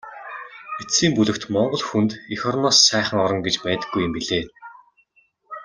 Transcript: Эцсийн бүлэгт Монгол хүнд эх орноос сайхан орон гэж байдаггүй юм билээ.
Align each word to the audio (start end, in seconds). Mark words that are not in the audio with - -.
Эцсийн 0.81 1.11
бүлэгт 1.15 1.43
Монгол 1.53 1.83
хүнд 1.87 2.11
эх 2.33 2.41
орноос 2.49 2.77
сайхан 2.89 3.19
орон 3.25 3.41
гэж 3.43 3.55
байдаггүй 3.65 4.01
юм 4.05 4.11
билээ. 4.15 4.43